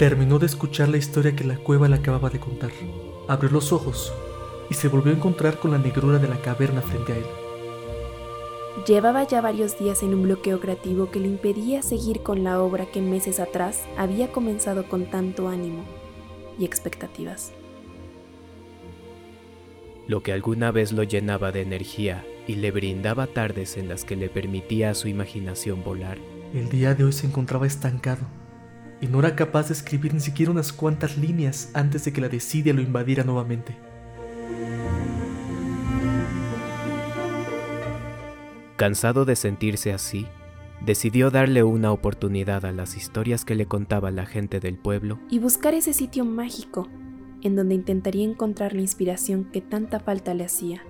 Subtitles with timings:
[0.00, 2.70] Terminó de escuchar la historia que la cueva le acababa de contar.
[3.28, 4.14] Abrió los ojos
[4.70, 7.26] y se volvió a encontrar con la negrura de la caverna frente a él.
[8.86, 12.86] Llevaba ya varios días en un bloqueo creativo que le impedía seguir con la obra
[12.86, 15.84] que meses atrás había comenzado con tanto ánimo
[16.58, 17.52] y expectativas.
[20.06, 24.16] Lo que alguna vez lo llenaba de energía y le brindaba tardes en las que
[24.16, 26.16] le permitía a su imaginación volar,
[26.54, 28.39] El día de hoy se encontraba estancado
[29.00, 32.28] y no era capaz de escribir ni siquiera unas cuantas líneas antes de que la
[32.28, 33.76] desidia lo invadiera nuevamente.
[38.80, 40.26] cansado de sentirse así,
[40.80, 45.38] decidió darle una oportunidad a las historias que le contaba la gente del pueblo Y
[45.38, 46.88] buscar ese sitio mágico
[47.42, 50.82] en donde intentaría encontrar la inspiración que tanta falta le hacía.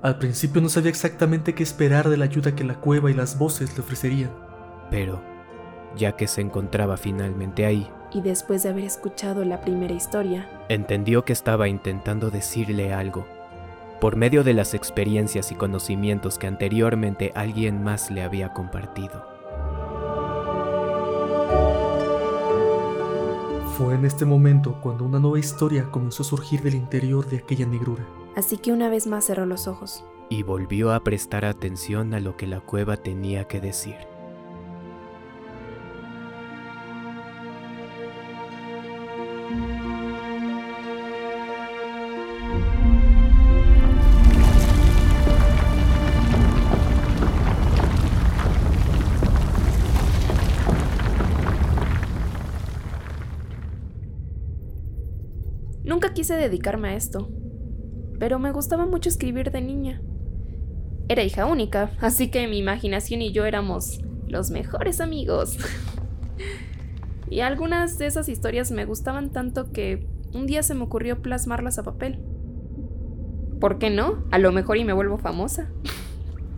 [0.00, 3.36] Al principio no sabía exactamente qué esperar de la ayuda que la cueva y las
[3.36, 4.30] voces le ofrecerían.
[4.90, 5.20] pero
[5.96, 11.24] ya que se encontraba finalmente ahí, Y después de haber escuchado la primera historia, entendió
[11.24, 13.26] que estaba intentando decirle algo,
[14.00, 19.26] por medio de las experiencias y conocimientos que anteriormente alguien más le había compartido.
[23.76, 27.66] Fue en este momento cuando una nueva historia comenzó a surgir del interior de aquella
[27.66, 28.06] negrura.
[28.38, 30.04] Así que una vez más cerró los ojos.
[30.30, 33.96] y volvió a prestar atención a lo que la cueva tenía que decir.
[55.84, 57.30] Nunca quise dedicarme a esto,
[58.18, 60.02] pero me gustaba mucho escribir de niña.
[61.08, 65.56] Era hija única, así que mi imaginación y yo éramos los mejores amigos.
[67.30, 71.78] y algunas de esas historias me gustaban tanto que un día se me ocurrió plasmarlas
[71.78, 72.18] a papel.
[73.60, 74.24] ¿Por qué no?
[74.30, 75.70] A lo mejor y me vuelvo famosa.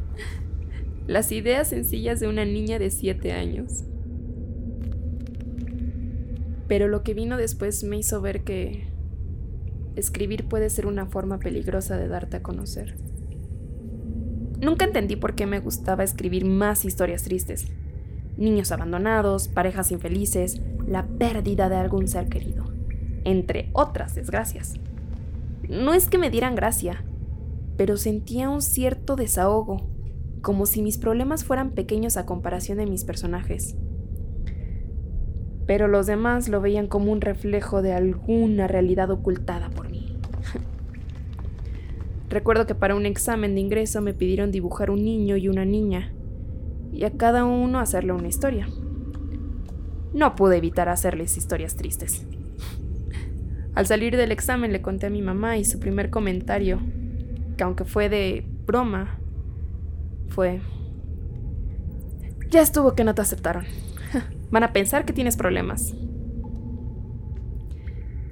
[1.06, 3.84] Las ideas sencillas de una niña de 7 años.
[6.68, 8.93] Pero lo que vino después me hizo ver que
[9.96, 12.96] escribir puede ser una forma peligrosa de darte a conocer.
[14.60, 17.66] Nunca entendí por qué me gustaba escribir más historias tristes.
[18.36, 22.64] Niños abandonados, parejas infelices, la pérdida de algún ser querido,
[23.24, 24.74] entre otras desgracias.
[25.68, 27.04] No es que me dieran gracia,
[27.76, 29.86] pero sentía un cierto desahogo,
[30.42, 33.76] como si mis problemas fueran pequeños a comparación de mis personajes.
[35.66, 40.16] Pero los demás lo veían como un reflejo de alguna realidad ocultada por mí.
[42.28, 46.12] Recuerdo que para un examen de ingreso me pidieron dibujar un niño y una niña,
[46.92, 48.68] y a cada uno hacerle una historia.
[50.12, 52.26] No pude evitar hacerles historias tristes.
[53.74, 56.78] Al salir del examen le conté a mi mamá y su primer comentario,
[57.56, 59.18] que aunque fue de broma,
[60.28, 60.60] fue...
[62.50, 63.64] Ya estuvo que no te aceptaron.
[64.54, 65.96] Van a pensar que tienes problemas.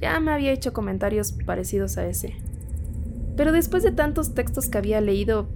[0.00, 2.32] Ya me había hecho comentarios parecidos a ese.
[3.36, 5.46] Pero después de tantos textos que había leído,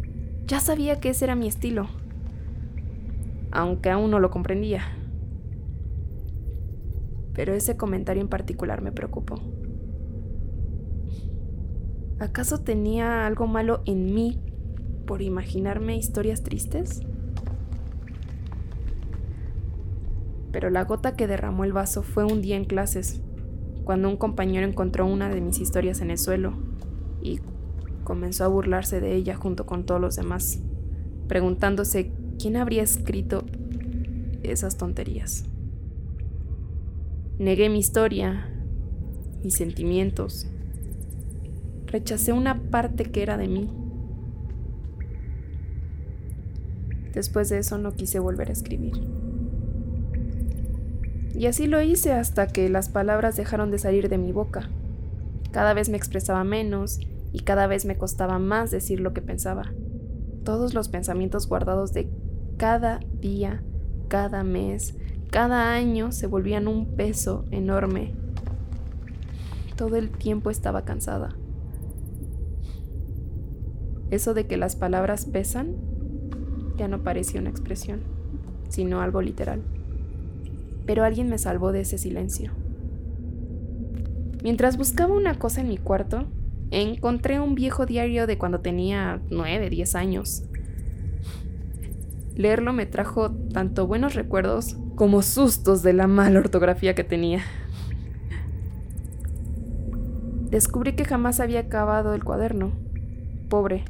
[0.44, 1.88] ya sabía que ese era mi estilo.
[3.50, 4.82] Aunque aún no lo comprendía.
[7.32, 9.41] Pero ese comentario en particular me preocupó.
[12.18, 14.42] ¿Acaso tenía algo malo en mí
[15.06, 17.01] por imaginarme historias tristes?
[20.52, 23.20] Pero la gota que derramó el vaso fue un día en clases,
[23.84, 26.54] cuando un compañero encontró una de mis historias en el suelo
[27.22, 27.41] y
[28.04, 30.60] comenzó a burlarse de ella junto con todos los demás,
[31.28, 33.44] preguntándose quién habría escrito
[34.42, 35.44] esas tonterías.
[37.38, 38.48] Negué mi historia,
[39.42, 40.46] mis sentimientos.
[41.86, 43.70] Rechacé una parte que era de mí.
[47.14, 49.19] Después de eso no quise volver a escribir.
[51.41, 54.69] Y así lo hice hasta que las palabras dejaron de salir de mi boca.
[55.53, 57.01] Cada vez me expresaba menos
[57.33, 59.72] y cada vez me costaba más decir lo que pensaba.
[60.45, 62.10] Todos los pensamientos guardados de
[62.59, 63.63] cada día,
[64.09, 64.98] cada mes,
[65.31, 68.13] cada año se volvían un peso enorme.
[69.77, 71.31] Todo el tiempo estaba cansada.
[74.10, 75.77] Eso de que las palabras pesan
[76.77, 78.01] ya no parecía una expresión,
[78.69, 79.63] sino algo literal.
[80.91, 82.51] Pero alguien me salvó de ese silencio.
[84.42, 86.25] Mientras buscaba una cosa en mi cuarto,
[86.72, 90.42] encontré un viejo diario de cuando tenía 9, 10 años.
[92.34, 97.45] Leerlo me trajo tanto buenos recuerdos como sustos de la mala ortografía que tenía.
[100.51, 102.72] Descubrí que jamás había acabado el cuaderno.
[103.48, 103.84] Pobre,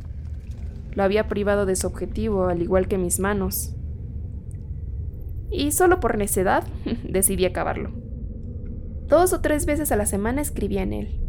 [0.92, 3.74] lo había privado de su objetivo, al igual que mis manos.
[5.50, 6.64] Y solo por necedad
[7.08, 7.90] decidí acabarlo.
[9.06, 11.20] Dos o tres veces a la semana escribía en él.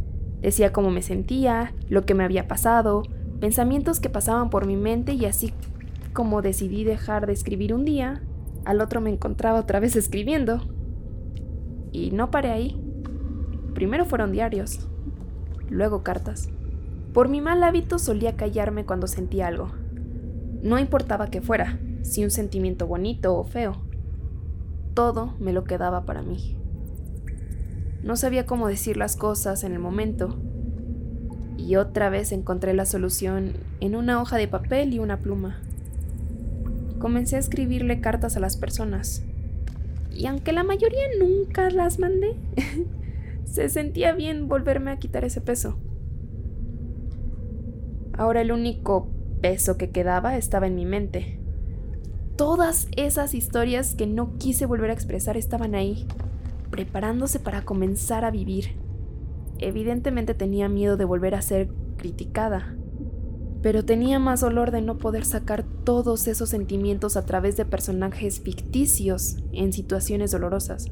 [0.42, 3.04] Decía cómo me sentía, lo que me había pasado,
[3.40, 5.54] pensamientos que pasaban por mi mente y así
[6.14, 8.22] como decidí dejar de escribir un día,
[8.66, 10.62] al otro me encontraba otra vez escribiendo.
[11.92, 12.82] Y no paré ahí.
[13.74, 14.88] Primero fueron diarios,
[15.70, 16.50] luego cartas.
[17.14, 19.72] Por mi mal hábito solía callarme cuando sentía algo.
[20.62, 23.91] No importaba que fuera, si un sentimiento bonito o feo.
[24.94, 26.58] Todo me lo quedaba para mí.
[28.04, 30.38] No sabía cómo decir las cosas en el momento.
[31.58, 35.62] Y otra vez encontré la solución en una hoja de papel y una pluma.
[37.00, 39.24] Comencé a escribirle cartas a las personas.
[40.12, 42.36] Y aunque la mayoría nunca las mandé,
[43.46, 45.78] se sentía bien volverme a quitar ese peso.
[48.14, 49.08] Ahora el único
[49.42, 51.41] peso que quedaba estaba en mi mente.
[52.42, 56.08] Todas esas historias que no quise volver a expresar estaban ahí,
[56.72, 58.80] preparándose para comenzar a vivir.
[59.60, 62.76] Evidentemente tenía miedo de volver a ser criticada,
[63.62, 68.40] pero tenía más dolor de no poder sacar todos esos sentimientos a través de personajes
[68.42, 70.88] ficticios en situaciones dolorosas,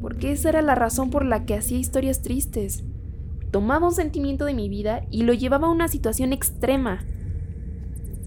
[0.00, 2.82] porque esa era la razón por la que hacía historias tristes
[3.52, 7.04] tomaba un sentimiento de mi vida y lo llevaba a una situación extrema.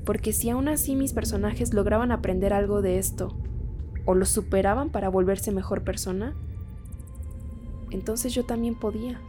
[0.06, 3.38] Porque si aún así mis personajes lograban aprender algo de esto,
[4.06, 6.34] o lo superaban para volverse mejor persona,
[7.92, 9.20] entonces yo también podía.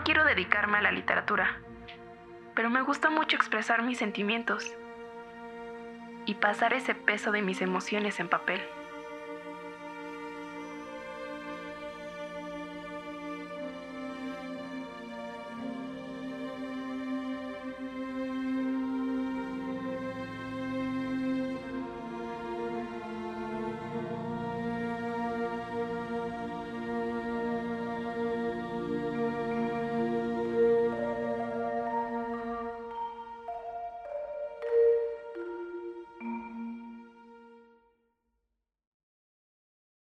[0.00, 1.60] No quiero dedicarme a la literatura,
[2.54, 4.72] pero me gusta mucho expresar mis sentimientos
[6.24, 8.62] y pasar ese peso de mis emociones en papel.